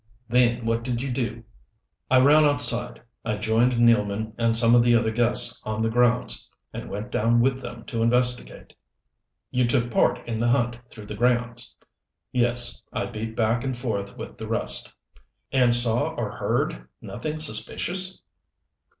"Then 0.27 0.65
what 0.65 0.81
did 0.83 1.03
you 1.03 1.11
do?" 1.11 1.43
"I 2.09 2.19
ran 2.23 2.43
outside. 2.43 3.03
I 3.23 3.35
joined 3.37 3.73
Nealman 3.77 4.33
and 4.35 4.57
some 4.57 4.73
of 4.73 4.81
the 4.81 4.95
other 4.95 5.11
guests 5.11 5.61
on 5.63 5.83
the 5.83 5.91
grounds, 5.91 6.49
and 6.73 6.89
went 6.89 7.11
down 7.11 7.39
with 7.39 7.61
them 7.61 7.83
to 7.85 8.01
investigate." 8.01 8.73
"You 9.51 9.67
took 9.67 9.91
part 9.91 10.17
in 10.27 10.39
the 10.39 10.47
hunt 10.47 10.79
through 10.89 11.05
the 11.05 11.13
grounds?" 11.13 11.75
"Yes. 12.31 12.81
I 12.91 13.05
beat 13.05 13.35
back 13.35 13.63
and 13.63 13.77
forth 13.77 14.17
with 14.17 14.39
the 14.39 14.47
rest." 14.47 14.91
"And 15.51 15.71
saw 15.75 16.15
or 16.15 16.31
heard 16.31 16.87
nothing 16.99 17.39
suspicious?" 17.39 18.23